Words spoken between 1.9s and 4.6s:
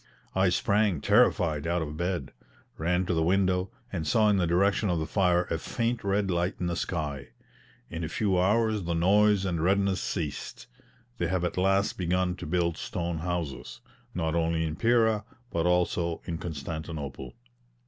bed, ran to the window, and saw in the